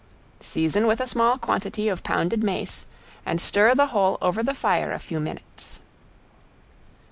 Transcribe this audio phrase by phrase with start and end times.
[0.39, 2.87] Season with a small quantity of pounded mace,
[3.23, 5.79] and stir the whole over the fire a few minutes.